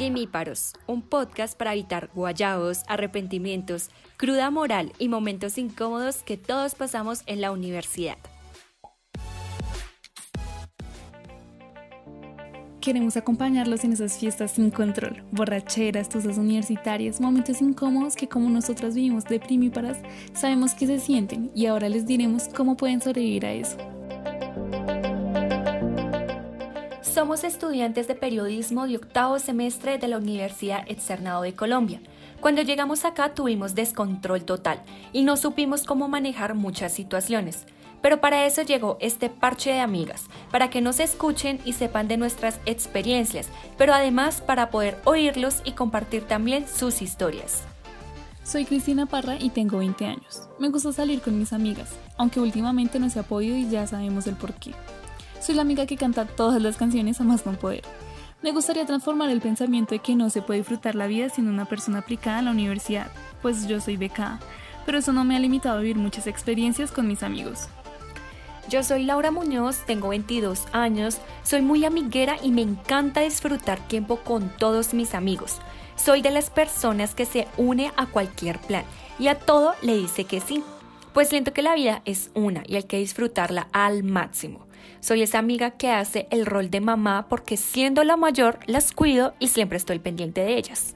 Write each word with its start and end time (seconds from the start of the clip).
Primíparos, 0.00 0.72
un 0.86 1.02
podcast 1.02 1.58
para 1.58 1.74
evitar 1.74 2.08
guayabos, 2.14 2.84
arrepentimientos, 2.88 3.90
cruda 4.16 4.50
moral 4.50 4.94
y 4.98 5.10
momentos 5.10 5.58
incómodos 5.58 6.22
que 6.22 6.38
todos 6.38 6.74
pasamos 6.74 7.22
en 7.26 7.42
la 7.42 7.52
universidad. 7.52 8.16
Queremos 12.80 13.18
acompañarlos 13.18 13.84
en 13.84 13.92
esas 13.92 14.18
fiestas 14.18 14.52
sin 14.52 14.70
control, 14.70 15.22
borracheras, 15.32 16.08
tosas 16.08 16.38
universitarias, 16.38 17.20
momentos 17.20 17.60
incómodos 17.60 18.16
que 18.16 18.26
como 18.26 18.48
nosotras 18.48 18.94
vivimos 18.94 19.24
de 19.26 19.38
primíparas, 19.38 19.98
sabemos 20.32 20.72
que 20.72 20.86
se 20.86 20.98
sienten 20.98 21.50
y 21.54 21.66
ahora 21.66 21.90
les 21.90 22.06
diremos 22.06 22.48
cómo 22.48 22.74
pueden 22.74 23.02
sobrevivir 23.02 23.44
a 23.44 23.52
eso. 23.52 23.76
Somos 27.20 27.44
estudiantes 27.44 28.08
de 28.08 28.14
periodismo 28.14 28.86
de 28.86 28.96
octavo 28.96 29.38
semestre 29.38 29.98
de 29.98 30.08
la 30.08 30.16
Universidad 30.16 30.84
Externado 30.86 31.42
de 31.42 31.52
Colombia. 31.52 32.00
Cuando 32.40 32.62
llegamos 32.62 33.04
acá 33.04 33.34
tuvimos 33.34 33.74
descontrol 33.74 34.46
total 34.46 34.80
y 35.12 35.22
no 35.22 35.36
supimos 35.36 35.82
cómo 35.82 36.08
manejar 36.08 36.54
muchas 36.54 36.94
situaciones. 36.94 37.66
Pero 38.00 38.22
para 38.22 38.46
eso 38.46 38.62
llegó 38.62 38.96
este 39.02 39.28
parche 39.28 39.70
de 39.70 39.80
amigas, 39.80 40.28
para 40.50 40.70
que 40.70 40.80
nos 40.80 40.98
escuchen 40.98 41.60
y 41.66 41.74
sepan 41.74 42.08
de 42.08 42.16
nuestras 42.16 42.58
experiencias, 42.64 43.50
pero 43.76 43.92
además 43.92 44.40
para 44.40 44.70
poder 44.70 44.96
oírlos 45.04 45.60
y 45.66 45.72
compartir 45.72 46.22
también 46.22 46.66
sus 46.66 47.02
historias. 47.02 47.64
Soy 48.44 48.64
Cristina 48.64 49.04
Parra 49.04 49.36
y 49.38 49.50
tengo 49.50 49.76
20 49.76 50.06
años. 50.06 50.48
Me 50.58 50.70
gusta 50.70 50.90
salir 50.90 51.20
con 51.20 51.38
mis 51.38 51.52
amigas, 51.52 51.90
aunque 52.16 52.40
últimamente 52.40 52.98
no 52.98 53.10
se 53.10 53.18
ha 53.18 53.24
podido 53.24 53.58
y 53.58 53.68
ya 53.68 53.86
sabemos 53.86 54.26
el 54.26 54.36
porqué. 54.36 54.72
Soy 55.50 55.56
la 55.56 55.62
amiga 55.62 55.84
que 55.84 55.96
canta 55.96 56.26
todas 56.26 56.62
las 56.62 56.76
canciones 56.76 57.20
a 57.20 57.24
más 57.24 57.42
con 57.42 57.56
poder. 57.56 57.82
Me 58.40 58.52
gustaría 58.52 58.86
transformar 58.86 59.30
el 59.30 59.40
pensamiento 59.40 59.96
de 59.96 59.98
que 59.98 60.14
no 60.14 60.30
se 60.30 60.42
puede 60.42 60.60
disfrutar 60.60 60.94
la 60.94 61.08
vida 61.08 61.28
siendo 61.28 61.50
una 61.50 61.64
persona 61.64 61.98
aplicada 61.98 62.38
en 62.38 62.44
la 62.44 62.50
universidad, 62.52 63.10
pues 63.42 63.66
yo 63.66 63.80
soy 63.80 63.96
becada, 63.96 64.38
pero 64.86 64.98
eso 64.98 65.12
no 65.12 65.24
me 65.24 65.34
ha 65.34 65.40
limitado 65.40 65.76
a 65.76 65.80
vivir 65.80 65.96
muchas 65.96 66.28
experiencias 66.28 66.92
con 66.92 67.08
mis 67.08 67.24
amigos. 67.24 67.66
Yo 68.68 68.84
soy 68.84 69.02
Laura 69.02 69.32
Muñoz, 69.32 69.78
tengo 69.86 70.10
22 70.10 70.68
años, 70.70 71.18
soy 71.42 71.62
muy 71.62 71.84
amiguera 71.84 72.36
y 72.40 72.52
me 72.52 72.62
encanta 72.62 73.22
disfrutar 73.22 73.80
tiempo 73.88 74.18
con 74.18 74.50
todos 74.50 74.94
mis 74.94 75.16
amigos. 75.16 75.56
Soy 75.96 76.22
de 76.22 76.30
las 76.30 76.48
personas 76.48 77.16
que 77.16 77.26
se 77.26 77.48
une 77.56 77.90
a 77.96 78.06
cualquier 78.06 78.60
plan 78.60 78.84
y 79.18 79.26
a 79.26 79.36
todo 79.36 79.74
le 79.82 79.96
dice 79.96 80.22
que 80.22 80.40
sí, 80.40 80.62
pues 81.12 81.28
siento 81.28 81.52
que 81.52 81.62
la 81.62 81.74
vida 81.74 82.02
es 82.04 82.30
una 82.34 82.62
y 82.68 82.76
hay 82.76 82.84
que 82.84 82.98
disfrutarla 82.98 83.66
al 83.72 84.04
máximo. 84.04 84.69
Soy 85.00 85.22
esa 85.22 85.38
amiga 85.38 85.72
que 85.72 85.90
hace 85.90 86.26
el 86.30 86.46
rol 86.46 86.70
de 86.70 86.80
mamá 86.80 87.26
porque 87.28 87.56
siendo 87.56 88.04
la 88.04 88.16
mayor 88.16 88.58
las 88.66 88.92
cuido 88.92 89.34
y 89.38 89.48
siempre 89.48 89.78
estoy 89.78 89.98
pendiente 89.98 90.42
de 90.42 90.56
ellas. 90.56 90.94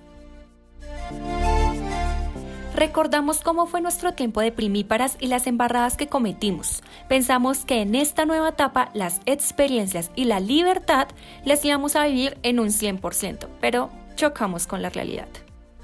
Recordamos 2.74 3.40
cómo 3.40 3.66
fue 3.66 3.80
nuestro 3.80 4.14
tiempo 4.14 4.40
de 4.40 4.50
primíparas 4.50 5.16
y 5.20 5.28
las 5.28 5.46
embarradas 5.46 5.96
que 5.96 6.08
cometimos. 6.08 6.82
Pensamos 7.08 7.64
que 7.64 7.80
en 7.80 7.94
esta 7.94 8.26
nueva 8.26 8.48
etapa 8.48 8.90
las 8.94 9.20
experiencias 9.26 10.10
y 10.16 10.24
la 10.24 10.40
libertad 10.40 11.06
las 11.44 11.64
íbamos 11.64 11.94
a 11.94 12.04
vivir 12.06 12.36
en 12.42 12.58
un 12.58 12.68
100%, 12.68 13.46
pero 13.60 13.90
chocamos 14.16 14.66
con 14.66 14.82
la 14.82 14.90
realidad. 14.90 15.28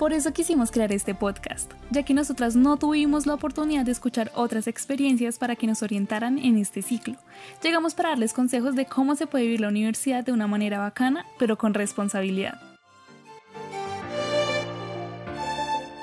Por 0.01 0.15
eso 0.15 0.33
quisimos 0.33 0.71
crear 0.71 0.91
este 0.93 1.15
podcast, 1.15 1.71
ya 1.91 2.05
que 2.05 2.15
nosotras 2.15 2.57
no 2.57 2.79
tuvimos 2.79 3.27
la 3.27 3.35
oportunidad 3.35 3.85
de 3.85 3.93
escuchar 3.93 4.33
otras 4.35 4.67
experiencias 4.67 5.37
para 5.39 5.57
que 5.57 5.67
nos 5.67 5.83
orientaran 5.83 6.39
en 6.39 6.57
este 6.57 6.81
ciclo. 6.81 7.17
Llegamos 7.63 7.93
para 7.93 8.09
darles 8.09 8.33
consejos 8.33 8.75
de 8.75 8.87
cómo 8.87 9.15
se 9.15 9.27
puede 9.27 9.45
vivir 9.45 9.61
la 9.61 9.69
universidad 9.69 10.25
de 10.25 10.33
una 10.33 10.47
manera 10.47 10.79
bacana, 10.79 11.27
pero 11.39 11.59
con 11.59 11.75
responsabilidad. 11.75 12.59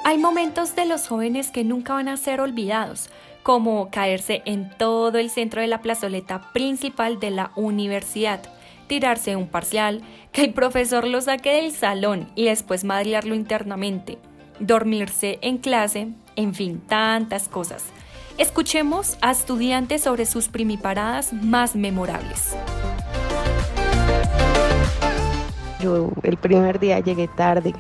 Hay 0.03 0.19
momentos 0.19 0.75
de 0.75 0.85
los 0.85 1.07
jóvenes 1.07 1.49
que 1.49 1.63
nunca 1.63 1.93
van 1.93 2.07
a 2.07 2.17
ser 2.17 2.39
olvidados, 2.39 3.09
como 3.41 3.89
caerse 3.89 4.43
en 4.45 4.69
todo 4.77 5.17
el 5.17 5.31
centro 5.31 5.61
de 5.61 5.67
la 5.67 5.81
plazoleta 5.81 6.53
principal 6.53 7.19
de 7.19 7.31
la 7.31 7.51
universidad, 7.55 8.47
tirarse 8.87 9.35
un 9.35 9.47
parcial, 9.47 10.01
que 10.31 10.43
el 10.43 10.53
profesor 10.53 11.07
lo 11.07 11.21
saque 11.21 11.61
del 11.61 11.71
salón 11.71 12.29
y 12.35 12.45
después 12.45 12.83
madrearlo 12.83 13.35
internamente, 13.35 14.17
dormirse 14.59 15.39
en 15.41 15.57
clase, 15.57 16.09
en 16.35 16.53
fin, 16.53 16.81
tantas 16.87 17.47
cosas. 17.47 17.85
Escuchemos 18.37 19.17
a 19.21 19.31
estudiantes 19.31 20.03
sobre 20.03 20.25
sus 20.25 20.47
primiparadas 20.47 21.33
más 21.33 21.75
memorables. 21.75 22.55
Yo 25.79 26.11
el 26.23 26.37
primer 26.37 26.79
día 26.79 26.99
llegué 26.99 27.27
tarde, 27.27 27.73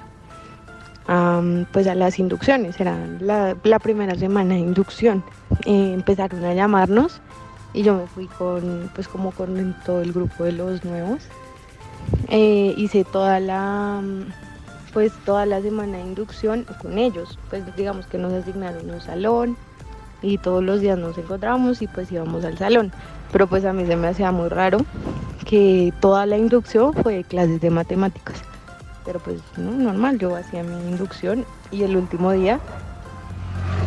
pues 1.71 1.87
a 1.87 1.95
las 1.95 2.19
inducciones, 2.19 2.79
era 2.79 2.97
la, 3.19 3.79
primera 3.79 4.15
semana 4.15 4.55
de 4.55 4.61
inducción. 4.61 5.23
Eh, 5.65 5.93
empezaron 5.93 6.43
a 6.43 6.53
llamarnos 6.53 7.21
y 7.73 7.83
yo 7.83 7.95
me 7.95 8.07
fui 8.07 8.27
con, 8.27 8.89
pues 8.95 9.07
como 9.07 9.31
con 9.31 9.75
todo 9.85 10.01
el 10.01 10.13
grupo 10.13 10.43
de 10.43 10.53
los 10.53 10.83
nuevos. 10.83 11.23
Eh, 12.29 12.73
hice 12.77 13.03
toda 13.03 13.39
la, 13.39 14.01
pues 14.93 15.11
toda 15.25 15.45
la 15.45 15.61
semana 15.61 15.97
de 15.97 16.03
inducción 16.03 16.65
con 16.81 16.97
ellos, 16.97 17.37
pues 17.49 17.63
digamos 17.75 18.07
que 18.07 18.17
nos 18.17 18.33
asignaron 18.33 18.89
un 18.89 19.01
salón 19.01 19.57
y 20.21 20.37
todos 20.37 20.63
los 20.63 20.81
días 20.81 20.97
nos 20.97 21.17
encontramos 21.17 21.81
y 21.81 21.87
pues 21.87 22.11
íbamos 22.11 22.45
al 22.45 22.57
salón. 22.57 22.91
Pero 23.31 23.47
pues 23.47 23.65
a 23.65 23.73
mí 23.73 23.85
se 23.85 23.95
me 23.95 24.07
hacía 24.07 24.31
muy 24.31 24.49
raro 24.49 24.79
que 25.45 25.93
toda 25.99 26.25
la 26.25 26.37
inducción 26.37 26.93
fue 26.93 27.23
clases 27.23 27.59
de 27.61 27.69
matemáticas 27.69 28.41
pero 29.07 29.21
pues 29.21 29.39
no, 29.55 29.71
normal, 29.71 30.19
yo 30.19 30.35
hacía 30.35 30.63
mi 30.63 30.75
inducción 30.89 31.45
y 31.71 31.83
el 31.83 31.95
último 31.95 32.33
día 32.33 32.59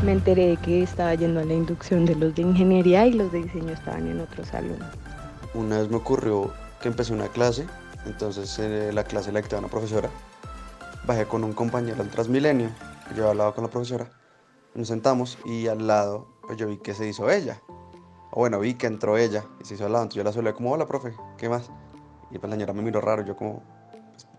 me 0.02 0.12
enteré 0.12 0.46
de 0.48 0.56
que 0.56 0.82
estaba 0.82 1.14
yendo 1.14 1.40
a 1.40 1.44
la 1.44 1.52
inducción 1.52 2.06
de 2.06 2.14
los 2.14 2.34
de 2.34 2.42
ingeniería 2.42 3.06
y 3.06 3.12
los 3.12 3.30
de 3.32 3.42
diseño 3.42 3.70
estaban 3.70 4.06
en 4.06 4.20
otro 4.20 4.44
salón. 4.44 4.78
Una 5.52 5.78
vez 5.78 5.90
me 5.90 5.96
ocurrió 5.96 6.52
que 6.80 6.88
empecé 6.88 7.12
una 7.12 7.28
clase, 7.28 7.66
entonces 8.06 8.58
eh, 8.58 8.92
la 8.94 9.04
clase 9.04 9.30
la 9.30 9.40
dictaba 9.40 9.60
una 9.60 9.68
profesora. 9.68 10.08
Bajé 11.06 11.26
con 11.26 11.44
un 11.44 11.52
compañero 11.52 12.00
al 12.02 12.08
Transmilenio, 12.08 12.70
yo 13.14 13.28
hablaba 13.28 13.54
con 13.54 13.64
la 13.64 13.70
profesora, 13.70 14.10
nos 14.74 14.88
sentamos 14.88 15.38
y 15.44 15.66
al 15.66 15.86
lado 15.86 16.28
pues 16.42 16.56
yo 16.56 16.66
vi 16.66 16.78
que 16.78 16.94
se 16.94 17.06
hizo 17.06 17.30
ella. 17.30 17.60
O 18.32 18.40
bueno, 18.40 18.60
vi 18.60 18.74
que 18.74 18.86
entró 18.86 19.18
ella 19.18 19.44
y 19.60 19.64
se 19.64 19.74
hizo 19.74 19.84
al 19.84 19.92
lado, 19.92 20.04
entonces 20.04 20.18
yo 20.18 20.24
la 20.24 20.32
saludé 20.32 20.54
como, 20.54 20.72
hola 20.72 20.86
profe, 20.86 21.12
¿qué 21.36 21.48
más? 21.48 21.70
Y 22.30 22.38
pues 22.38 22.48
la 22.48 22.56
señora 22.56 22.72
me 22.72 22.82
miró 22.82 23.00
raro, 23.00 23.24
yo 23.24 23.36
como, 23.36 23.62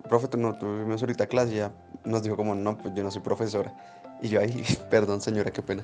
profe, 0.10 0.28
no 0.38 0.58
tuvimos 0.58 1.02
ahorita 1.02 1.28
clase 1.28 1.56
ya 1.56 1.72
nos 2.04 2.24
dijo 2.24 2.36
como, 2.36 2.56
no, 2.56 2.78
pues 2.78 2.94
yo 2.96 3.04
no 3.04 3.12
soy 3.12 3.22
profesora. 3.22 3.74
Y 4.22 4.30
yo 4.30 4.40
ahí, 4.40 4.64
perdón 4.90 5.22
señora, 5.22 5.52
qué 5.52 5.62
pena. 5.62 5.84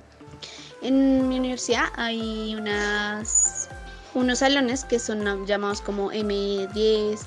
En 0.82 1.28
mi 1.28 1.40
universidad 1.40 1.86
hay 1.96 2.56
unas, 2.56 3.70
unos 4.14 4.40
salones 4.40 4.86
que 4.86 5.00
son 5.00 5.46
llamados 5.46 5.82
como 5.82 6.12
M10, 6.12 7.20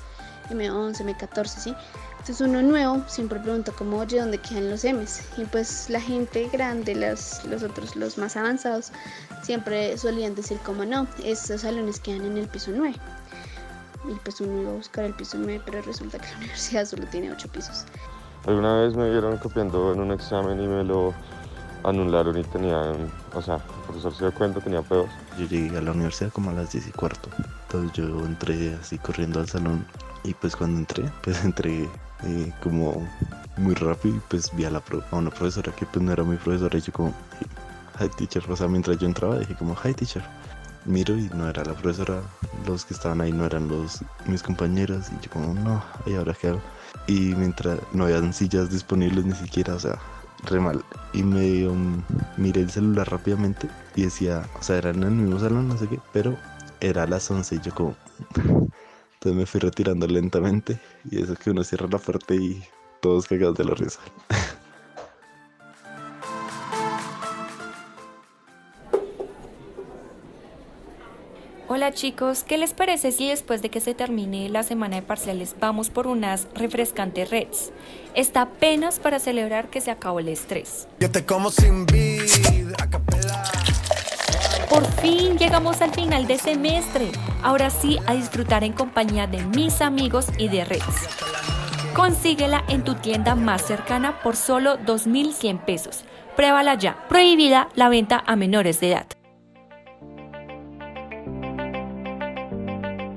M11, 0.49 0.95
M14, 0.95 1.47
¿sí? 1.47 1.75
Entonces 2.11 2.41
uno 2.41 2.61
nuevo 2.61 3.03
siempre 3.07 3.39
pregunta 3.39 3.71
como, 3.71 3.97
oye, 3.97 4.19
¿dónde 4.19 4.37
quedan 4.37 4.69
los 4.69 4.85
M's? 4.85 5.21
Y 5.37 5.45
pues 5.45 5.89
la 5.89 5.99
gente 5.99 6.47
grande, 6.53 6.93
los, 6.93 7.43
los 7.45 7.63
otros, 7.63 7.95
los 7.95 8.17
más 8.17 8.37
avanzados, 8.37 8.91
siempre 9.41 9.97
solían 9.97 10.35
decir 10.35 10.59
como, 10.59 10.85
no, 10.85 11.07
estos 11.25 11.61
salones 11.61 11.99
quedan 11.99 12.23
en 12.25 12.37
el 12.37 12.47
piso 12.47 12.71
9 12.73 12.95
y 14.09 14.13
pues 14.23 14.41
uno 14.41 14.61
iba 14.61 14.71
a 14.71 14.75
buscar 14.75 15.05
el 15.05 15.13
piso 15.13 15.37
9, 15.37 15.61
pero 15.65 15.81
resulta 15.81 16.19
que 16.19 16.29
la 16.31 16.37
universidad 16.37 16.85
solo 16.85 17.05
tiene 17.07 17.31
8 17.31 17.47
pisos. 17.49 17.85
Alguna 18.45 18.81
vez 18.81 18.95
me 18.95 19.09
vieron 19.09 19.37
copiando 19.37 19.93
en 19.93 19.99
un 19.99 20.11
examen 20.11 20.59
y 20.61 20.67
me 20.67 20.83
lo 20.83 21.13
anularon 21.83 22.37
y 22.37 22.43
tenían, 22.43 23.11
o 23.33 23.41
sea, 23.41 23.55
el 23.55 23.83
profesor 23.85 24.13
se 24.13 24.25
dio 24.25 24.33
cuenta, 24.33 24.59
tenía 24.59 24.81
pedos. 24.81 25.09
Yo 25.37 25.45
llegué 25.45 25.77
a 25.77 25.81
la 25.81 25.91
universidad 25.91 26.31
como 26.31 26.49
a 26.49 26.53
las 26.53 26.71
10 26.71 26.87
y 26.87 26.91
cuarto, 26.91 27.29
entonces 27.63 27.91
yo 27.93 28.25
entré 28.25 28.75
así 28.75 28.97
corriendo 28.97 29.39
al 29.39 29.47
salón 29.47 29.85
y 30.23 30.33
pues 30.33 30.55
cuando 30.55 30.79
entré, 30.79 31.11
pues 31.23 31.43
entré 31.45 31.89
eh, 32.23 32.53
como 32.61 33.07
muy 33.57 33.73
rápido 33.75 34.15
y 34.15 34.21
pues 34.29 34.55
vi 34.55 34.65
a, 34.65 34.69
la 34.69 34.81
a 35.11 35.15
una 35.15 35.29
profesora 35.29 35.71
que 35.71 35.85
pues 35.85 36.03
no 36.03 36.11
era 36.11 36.23
mi 36.23 36.37
profesora 36.37 36.77
y 36.77 36.81
yo 36.81 36.93
como, 36.93 37.13
hi 37.99 38.09
teacher, 38.09 38.43
o 38.49 38.55
sea, 38.55 38.67
mientras 38.67 38.97
yo 38.97 39.07
entraba 39.07 39.37
dije 39.39 39.55
como, 39.55 39.75
hi 39.75 39.93
teacher 39.93 40.23
miro 40.85 41.15
y 41.15 41.29
no 41.35 41.47
era 41.47 41.63
la 41.63 41.73
profesora, 41.73 42.21
los 42.65 42.85
que 42.85 42.93
estaban 42.93 43.21
ahí 43.21 43.31
no 43.31 43.45
eran 43.45 43.67
los 43.67 43.99
mis 44.25 44.41
compañeros 44.41 45.09
y 45.11 45.23
yo 45.23 45.31
como 45.31 45.53
no, 45.53 45.83
¿y 46.05 46.15
ahora 46.15 46.33
qué? 46.33 46.55
Y 47.11 47.35
mientras 47.35 47.77
no 47.91 48.05
habían 48.05 48.31
sillas 48.31 48.71
disponibles 48.71 49.25
ni 49.25 49.35
siquiera, 49.35 49.75
o 49.75 49.79
sea, 49.79 49.99
re 50.45 50.61
mal. 50.61 50.81
Y 51.11 51.23
me 51.23 51.67
miré 52.37 52.61
el 52.61 52.71
celular 52.71 53.11
rápidamente 53.11 53.67
y 53.97 54.03
decía, 54.03 54.47
o 54.57 54.63
sea, 54.63 54.77
era 54.77 54.91
en 54.91 55.03
el 55.03 55.11
mismo 55.11 55.37
salón, 55.37 55.67
no 55.67 55.77
sé 55.77 55.89
qué, 55.89 55.99
pero 56.13 56.37
era 56.79 57.03
a 57.03 57.07
las 57.07 57.29
11 57.29 57.55
y 57.55 57.59
yo 57.59 57.75
como... 57.75 57.97
Entonces 58.37 59.37
me 59.37 59.45
fui 59.45 59.59
retirando 59.59 60.07
lentamente 60.07 60.79
y 61.11 61.21
eso 61.21 61.33
es 61.33 61.39
que 61.39 61.51
uno 61.51 61.65
cierra 61.65 61.87
la 61.91 61.97
puerta 61.97 62.33
y 62.33 62.63
todos 63.01 63.27
cagados 63.27 63.57
de 63.57 63.65
la 63.65 63.75
risa. 63.75 63.99
Hola 71.73 71.93
chicos, 71.93 72.43
¿qué 72.43 72.57
les 72.57 72.73
parece 72.73 73.13
si 73.13 73.29
después 73.29 73.61
de 73.61 73.69
que 73.69 73.79
se 73.79 73.93
termine 73.93 74.49
la 74.49 74.61
semana 74.61 74.97
de 74.97 75.03
parciales 75.03 75.55
vamos 75.57 75.89
por 75.89 76.05
unas 76.05 76.49
refrescantes 76.53 77.29
reds? 77.29 77.71
Está 78.13 78.41
apenas 78.41 78.99
para 78.99 79.19
celebrar 79.19 79.69
que 79.69 79.79
se 79.79 79.89
acabó 79.89 80.19
el 80.19 80.27
estrés. 80.27 80.89
Yo 80.99 81.09
te 81.09 81.25
como 81.25 81.49
sin 81.49 81.85
Por 84.69 84.85
fin 84.99 85.37
llegamos 85.37 85.81
al 85.81 85.93
final 85.93 86.27
de 86.27 86.39
semestre. 86.39 87.09
Ahora 87.41 87.69
sí 87.69 87.99
a 88.05 88.15
disfrutar 88.15 88.65
en 88.65 88.73
compañía 88.73 89.27
de 89.27 89.41
mis 89.45 89.79
amigos 89.79 90.27
y 90.37 90.49
de 90.49 90.65
Reds. 90.65 91.07
Consíguela 91.95 92.65
en 92.67 92.83
tu 92.83 92.95
tienda 92.95 93.35
más 93.35 93.61
cercana 93.61 94.21
por 94.21 94.35
solo 94.35 94.77
2.100 94.79 95.63
pesos. 95.63 96.03
Pruébala 96.35 96.75
ya. 96.75 97.07
Prohibida 97.07 97.69
la 97.75 97.87
venta 97.87 98.21
a 98.27 98.35
menores 98.35 98.81
de 98.81 98.91
edad. 98.91 99.20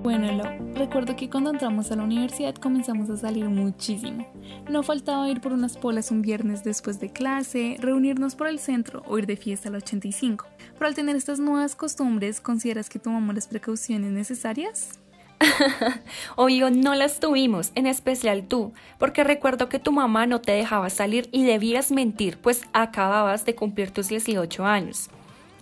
Bueno, 0.05 0.31
Lo, 0.33 0.75
recuerdo 0.75 1.17
que 1.17 1.31
cuando 1.31 1.49
entramos 1.49 1.91
a 1.91 1.97
la 1.97 2.03
universidad 2.03 2.55
comenzamos 2.57 3.09
a 3.09 3.17
salir 3.17 3.49
muchísimo. 3.49 4.31
No 4.69 4.83
faltaba 4.83 5.31
ir 5.31 5.41
por 5.41 5.55
unas 5.55 5.79
polas 5.79 6.11
un 6.11 6.21
viernes 6.21 6.63
después 6.63 7.01
de 7.01 7.11
clase, 7.11 7.79
reunirnos 7.81 8.35
por 8.35 8.49
el 8.49 8.59
centro 8.59 9.03
o 9.07 9.17
ir 9.17 9.25
de 9.25 9.39
fiesta 9.39 9.71
al 9.71 9.77
85. 9.77 10.45
Pero 10.75 10.87
al 10.87 10.95
tener 10.95 11.17
estas 11.17 11.39
nuevas 11.41 11.75
costumbres, 11.75 12.43
¿consideras 12.43 12.91
que 12.91 12.99
tomamos 12.99 13.35
las 13.35 13.49
precauciones 13.49 14.13
necesarias? 14.13 15.01
Obvio, 16.37 16.71
no 16.71 16.95
las 16.95 17.19
tuvimos, 17.19 17.73
en 17.75 17.87
especial 17.87 18.45
tú, 18.47 18.75
porque 18.99 19.25
recuerdo 19.25 19.71
que 19.71 19.79
tu 19.79 19.91
mamá 19.91 20.27
no 20.27 20.43
te 20.43 20.53
dejaba 20.53 20.91
salir 20.91 21.31
y 21.33 21.45
debías 21.45 21.91
mentir, 21.91 22.37
pues 22.37 22.61
acababas 22.75 23.47
de 23.47 23.55
cumplir 23.55 23.91
tus 23.91 24.09
18 24.09 24.67
años. 24.67 25.09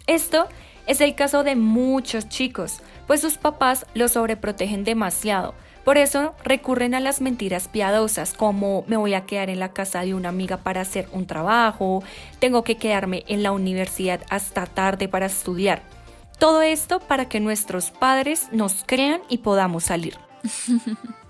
Esto 0.08 0.48
es 0.86 1.00
el 1.00 1.14
caso 1.14 1.44
de 1.44 1.56
muchos 1.56 2.28
chicos, 2.28 2.80
pues 3.06 3.20
sus 3.20 3.38
papás 3.38 3.86
los 3.94 4.12
sobreprotegen 4.12 4.84
demasiado. 4.84 5.54
Por 5.84 5.98
eso 5.98 6.34
recurren 6.44 6.94
a 6.94 7.00
las 7.00 7.20
mentiras 7.20 7.66
piadosas 7.66 8.34
como 8.34 8.84
me 8.86 8.96
voy 8.96 9.14
a 9.14 9.26
quedar 9.26 9.50
en 9.50 9.58
la 9.58 9.72
casa 9.72 10.02
de 10.02 10.14
una 10.14 10.28
amiga 10.28 10.58
para 10.58 10.82
hacer 10.82 11.08
un 11.12 11.26
trabajo, 11.26 12.04
tengo 12.38 12.62
que 12.62 12.76
quedarme 12.76 13.24
en 13.26 13.42
la 13.42 13.50
universidad 13.52 14.20
hasta 14.30 14.66
tarde 14.66 15.08
para 15.08 15.26
estudiar. 15.26 15.82
Todo 16.38 16.62
esto 16.62 17.00
para 17.00 17.28
que 17.28 17.40
nuestros 17.40 17.90
padres 17.90 18.48
nos 18.52 18.84
crean 18.86 19.20
y 19.28 19.38
podamos 19.38 19.84
salir. 19.84 20.16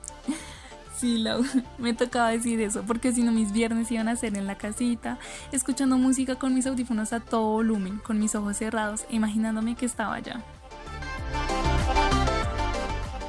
Sí, 1.03 1.19
Lau, 1.19 1.43
me 1.79 1.95
tocaba 1.95 2.31
decir 2.31 2.61
eso, 2.61 2.85
porque 2.87 3.11
si 3.11 3.25
no 3.25 3.33
mis 3.33 3.51
viernes 3.51 3.91
iban 3.91 4.07
a 4.07 4.15
ser 4.15 4.37
en 4.37 4.47
la 4.47 4.57
casita, 4.57 5.19
escuchando 5.51 5.99
música 5.99 6.37
con 6.37 6.55
mis 6.55 6.65
audífonos 6.69 7.13
a 7.13 7.19
todo 7.19 7.55
volumen, 7.55 7.99
con 7.99 8.21
mis 8.21 8.37
ojos 8.37 8.59
cerrados, 8.59 9.05
imaginándome 9.11 9.75
que 9.75 9.85
estaba 9.85 10.15
allá. 10.15 10.45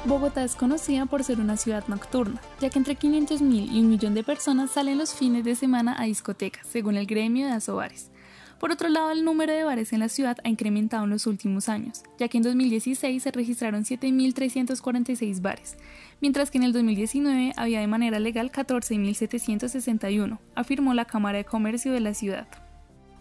Bogotá 0.04 0.44
es 0.44 0.54
conocida 0.54 1.06
por 1.06 1.24
ser 1.24 1.40
una 1.40 1.56
ciudad 1.56 1.82
nocturna, 1.88 2.40
ya 2.60 2.70
que 2.70 2.78
entre 2.78 2.96
500.000 2.96 3.72
y 3.72 3.80
un 3.80 3.88
millón 3.88 4.14
de 4.14 4.22
personas 4.22 4.70
salen 4.70 4.96
los 4.96 5.12
fines 5.12 5.42
de 5.42 5.56
semana 5.56 5.96
a 5.98 6.04
discotecas, 6.04 6.68
según 6.68 6.96
el 6.96 7.06
gremio 7.06 7.46
de 7.46 7.54
Asobares. 7.54 8.12
Por 8.58 8.70
otro 8.70 8.88
lado, 8.88 9.10
el 9.10 9.24
número 9.24 9.52
de 9.52 9.64
bares 9.64 9.92
en 9.92 10.00
la 10.00 10.08
ciudad 10.08 10.38
ha 10.44 10.48
incrementado 10.48 11.04
en 11.04 11.10
los 11.10 11.26
últimos 11.26 11.68
años, 11.68 12.02
ya 12.18 12.28
que 12.28 12.38
en 12.38 12.44
2016 12.44 13.22
se 13.22 13.30
registraron 13.30 13.84
7.346 13.84 15.40
bares, 15.42 15.76
mientras 16.20 16.50
que 16.50 16.58
en 16.58 16.64
el 16.64 16.72
2019 16.72 17.52
había 17.56 17.80
de 17.80 17.86
manera 17.86 18.18
legal 18.20 18.50
14.761, 18.50 20.38
afirmó 20.54 20.94
la 20.94 21.04
Cámara 21.04 21.38
de 21.38 21.44
Comercio 21.44 21.92
de 21.92 22.00
la 22.00 22.14
ciudad. 22.14 22.46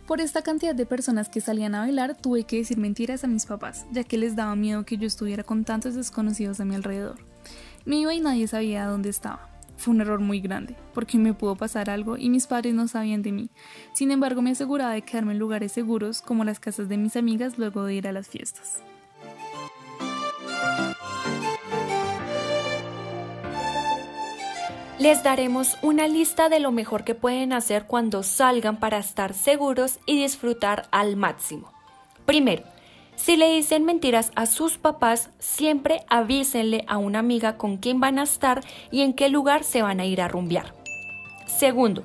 Por 0.07 0.19
esta 0.19 0.41
cantidad 0.41 0.75
de 0.75 0.85
personas 0.85 1.29
que 1.29 1.39
salían 1.39 1.75
a 1.75 1.79
bailar, 1.79 2.17
tuve 2.17 2.43
que 2.43 2.57
decir 2.57 2.77
mentiras 2.77 3.23
a 3.23 3.27
mis 3.27 3.45
papás, 3.45 3.85
ya 3.91 4.03
que 4.03 4.17
les 4.17 4.35
daba 4.35 4.55
miedo 4.55 4.85
que 4.85 4.97
yo 4.97 5.07
estuviera 5.07 5.43
con 5.43 5.63
tantos 5.63 5.95
desconocidos 5.95 6.59
a 6.59 6.65
mi 6.65 6.75
alrededor. 6.75 7.17
Me 7.85 7.97
iba 7.97 8.13
y 8.13 8.19
nadie 8.19 8.47
sabía 8.47 8.85
dónde 8.85 9.09
estaba. 9.09 9.52
Fue 9.83 9.93
un 9.93 9.99
error 9.99 10.21
muy 10.21 10.39
grande, 10.39 10.77
porque 10.93 11.17
me 11.17 11.33
pudo 11.33 11.57
pasar 11.57 11.89
algo 11.89 12.15
y 12.15 12.29
mis 12.29 12.47
padres 12.47 12.73
no 12.73 12.87
sabían 12.87 13.21
de 13.21 13.33
mí. 13.33 13.49
Sin 13.91 14.11
embargo, 14.11 14.41
me 14.41 14.51
aseguraba 14.51 14.93
de 14.93 15.01
quedarme 15.01 15.33
en 15.33 15.39
lugares 15.39 15.73
seguros 15.73 16.21
como 16.21 16.45
las 16.45 16.61
casas 16.61 16.87
de 16.87 16.95
mis 16.95 17.17
amigas 17.17 17.57
luego 17.57 17.83
de 17.83 17.95
ir 17.95 18.07
a 18.07 18.13
las 18.13 18.29
fiestas. 18.29 18.81
Les 24.99 25.21
daremos 25.21 25.77
una 25.81 26.07
lista 26.07 26.47
de 26.47 26.61
lo 26.61 26.71
mejor 26.71 27.03
que 27.03 27.13
pueden 27.13 27.51
hacer 27.51 27.83
cuando 27.83 28.23
salgan 28.23 28.79
para 28.79 28.99
estar 28.99 29.33
seguros 29.33 29.99
y 30.05 30.15
disfrutar 30.15 30.87
al 30.91 31.17
máximo. 31.17 31.73
Primero, 32.25 32.63
si 33.15 33.37
le 33.37 33.51
dicen 33.53 33.85
mentiras 33.85 34.31
a 34.35 34.45
sus 34.45 34.77
papás, 34.77 35.29
siempre 35.39 36.03
avísenle 36.09 36.83
a 36.87 36.97
una 36.97 37.19
amiga 37.19 37.57
con 37.57 37.77
quién 37.77 37.99
van 37.99 38.19
a 38.19 38.23
estar 38.23 38.61
y 38.91 39.01
en 39.01 39.13
qué 39.13 39.29
lugar 39.29 39.63
se 39.63 39.81
van 39.81 39.99
a 39.99 40.05
ir 40.05 40.21
a 40.21 40.27
rumbear. 40.27 40.73
Segundo, 41.45 42.03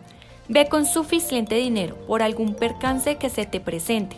ve 0.49 0.69
con 0.69 0.87
suficiente 0.87 1.57
dinero 1.57 1.97
por 2.07 2.23
algún 2.23 2.55
percance 2.55 3.17
que 3.17 3.31
se 3.31 3.47
te 3.47 3.61
presente. 3.61 4.17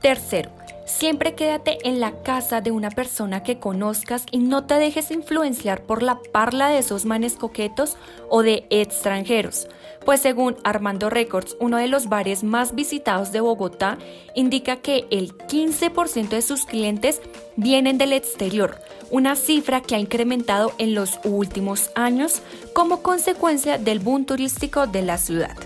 Tercero, 0.00 0.50
Siempre 0.84 1.34
quédate 1.34 1.78
en 1.88 2.00
la 2.00 2.22
casa 2.22 2.60
de 2.60 2.72
una 2.72 2.90
persona 2.90 3.44
que 3.44 3.58
conozcas 3.60 4.24
y 4.32 4.38
no 4.38 4.64
te 4.64 4.74
dejes 4.74 5.12
influenciar 5.12 5.82
por 5.84 6.02
la 6.02 6.18
parla 6.32 6.68
de 6.68 6.78
esos 6.78 7.04
manes 7.04 7.34
coquetos 7.34 7.96
o 8.28 8.42
de 8.42 8.66
extranjeros, 8.70 9.68
pues 10.04 10.20
según 10.20 10.56
Armando 10.64 11.08
Records, 11.08 11.56
uno 11.60 11.76
de 11.76 11.86
los 11.86 12.08
bares 12.08 12.42
más 12.42 12.74
visitados 12.74 13.30
de 13.30 13.40
Bogotá, 13.40 13.98
indica 14.34 14.76
que 14.76 15.06
el 15.10 15.36
15% 15.36 16.28
de 16.30 16.42
sus 16.42 16.66
clientes 16.66 17.22
vienen 17.56 17.96
del 17.96 18.12
exterior, 18.12 18.80
una 19.10 19.36
cifra 19.36 19.82
que 19.82 19.94
ha 19.94 20.00
incrementado 20.00 20.72
en 20.78 20.94
los 20.94 21.20
últimos 21.22 21.90
años 21.94 22.42
como 22.72 23.02
consecuencia 23.02 23.78
del 23.78 24.00
boom 24.00 24.24
turístico 24.24 24.88
de 24.88 25.02
la 25.02 25.18
ciudad. 25.18 25.56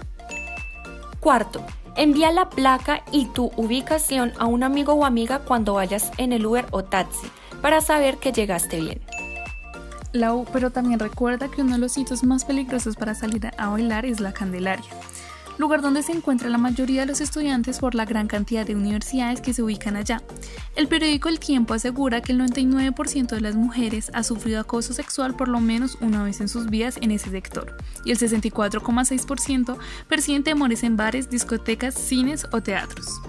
Cuarto, 1.21 1.65
Envía 1.97 2.31
la 2.31 2.51
placa 2.51 3.03
y 3.11 3.27
tu 3.27 3.51
ubicación 3.57 4.33
a 4.39 4.47
un 4.47 4.63
amigo 4.63 4.93
o 4.93 5.05
amiga 5.05 5.39
cuando 5.41 5.75
vayas 5.75 6.11
en 6.19 6.33
el 6.33 6.45
Uber 6.45 6.67
o 6.71 6.85
taxi 6.85 7.27
para 7.63 7.81
saber 7.81 8.19
que 8.19 8.33
llegaste 8.33 8.81
bien. 8.81 9.01
Lau, 10.13 10.47
pero 10.53 10.71
también 10.71 11.01
recuerda 11.01 11.49
que 11.49 11.63
uno 11.63 11.73
de 11.73 11.79
los 11.79 11.93
sitios 11.93 12.23
más 12.23 12.45
peligrosos 12.45 12.97
para 12.97 13.15
salir 13.15 13.51
a 13.57 13.69
bailar 13.69 14.07
es 14.07 14.21
la 14.21 14.33
Candelaria 14.33 14.91
lugar 15.59 15.83
donde 15.83 16.03
se 16.03 16.13
encuentra 16.13 16.49
la 16.49 16.59
mayoría 16.59 17.03
de 17.03 17.07
los 17.07 17.21
estudiantes 17.21 17.79
por 17.79 17.95
la 17.95 18.05
gran 18.05 18.27
cantidad 18.27 18.67
de 18.67 18.75
universidades 18.75 19.41
que 19.41 19.53
se 19.53 19.63
ubican 19.63 19.97
allá. 19.97 20.23
El 20.75 20.89
periódico 20.89 21.29
El 21.29 21.41
Tiempo 21.41 21.75
asegura 21.75 22.21
que 22.21 22.33
el 22.33 22.41
99% 22.41 23.29
de 23.29 23.41
las 23.41 23.57
mujeres 23.57 24.11
ha 24.15 24.23
sufrido 24.23 24.61
acoso 24.61 24.93
sexual 24.93 25.37
por 25.37 25.49
lo 25.49 25.61
menos 25.61 25.97
una 26.01 26.23
vez 26.23 26.41
en 26.41 26.49
sus 26.49 26.67
vidas 26.67 26.99
en 27.01 27.11
ese 27.11 27.31
sector, 27.31 27.77
y 28.05 28.11
el 28.11 28.19
64,6% 28.19 29.79
perciben 30.09 30.45
temores 30.45 30.83
en 30.83 30.97
bares, 30.97 31.31
discotecas, 31.31 31.95
cines 31.95 32.47
o 32.53 32.61
teatros. 32.63 33.21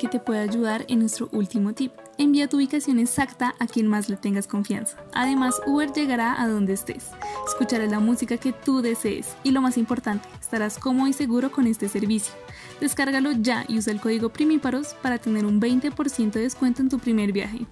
Que 0.00 0.08
te 0.08 0.18
puede 0.18 0.40
ayudar 0.40 0.86
en 0.88 1.00
nuestro 1.00 1.28
último 1.30 1.74
tip. 1.74 1.92
Envía 2.16 2.48
tu 2.48 2.56
ubicación 2.56 2.98
exacta 2.98 3.54
a 3.58 3.66
quien 3.66 3.86
más 3.86 4.08
le 4.08 4.16
tengas 4.16 4.46
confianza. 4.46 4.96
Además, 5.12 5.60
Uber 5.66 5.92
llegará 5.92 6.40
a 6.40 6.48
donde 6.48 6.72
estés. 6.72 7.10
Escucharás 7.46 7.90
la 7.90 8.00
música 8.00 8.38
que 8.38 8.52
tú 8.52 8.80
desees 8.80 9.36
y 9.44 9.50
lo 9.50 9.60
más 9.60 9.76
importante, 9.76 10.26
estarás 10.40 10.78
cómodo 10.78 11.06
y 11.06 11.12
seguro 11.12 11.52
con 11.52 11.66
este 11.66 11.88
servicio. 11.88 12.32
Descárgalo 12.80 13.32
ya 13.32 13.66
y 13.68 13.76
usa 13.76 13.92
el 13.92 14.00
código 14.00 14.30
Primíparos 14.30 14.94
para 15.02 15.18
tener 15.18 15.44
un 15.44 15.60
20% 15.60 16.32
de 16.32 16.40
descuento 16.40 16.80
en 16.80 16.88
tu 16.88 16.98
primer 16.98 17.32
viaje. 17.32 17.66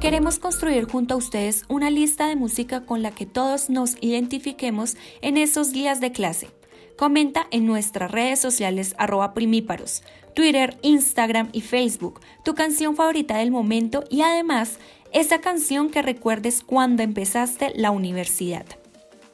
Queremos 0.00 0.38
construir 0.38 0.86
junto 0.86 1.12
a 1.12 1.16
ustedes 1.18 1.64
una 1.68 1.90
lista 1.90 2.26
de 2.26 2.36
música 2.36 2.86
con 2.86 3.02
la 3.02 3.10
que 3.10 3.26
todos 3.26 3.68
nos 3.68 3.96
identifiquemos 4.00 4.96
en 5.20 5.36
esos 5.36 5.72
días 5.72 6.00
de 6.00 6.10
clase. 6.10 6.59
Comenta 7.00 7.46
en 7.50 7.64
nuestras 7.64 8.10
redes 8.10 8.40
sociales 8.40 8.94
arroba 8.98 9.32
primíparos, 9.32 10.02
Twitter, 10.34 10.76
Instagram 10.82 11.48
y 11.50 11.62
Facebook 11.62 12.20
tu 12.44 12.54
canción 12.54 12.94
favorita 12.94 13.38
del 13.38 13.50
momento 13.50 14.04
y 14.10 14.20
además 14.20 14.78
esa 15.10 15.40
canción 15.40 15.88
que 15.88 16.02
recuerdes 16.02 16.62
cuando 16.62 17.02
empezaste 17.02 17.72
la 17.74 17.90
universidad. 17.90 18.66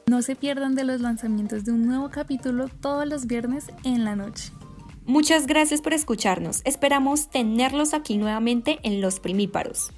No 0.05 0.21
se 0.21 0.37
pierdan 0.37 0.75
de 0.75 0.85
los 0.85 1.01
lanzamientos 1.01 1.65
de 1.65 1.73
un 1.73 1.85
nuevo 1.85 2.09
capítulo 2.09 2.69
todos 2.69 3.05
los 3.05 3.27
viernes 3.27 3.65
en 3.83 4.05
la 4.05 4.15
noche. 4.15 4.53
Muchas 5.05 5.45
gracias 5.45 5.81
por 5.81 5.91
escucharnos. 5.91 6.61
Esperamos 6.63 7.29
tenerlos 7.29 7.93
aquí 7.93 8.15
nuevamente 8.15 8.79
en 8.83 9.01
Los 9.01 9.19
Primíparos. 9.19 9.91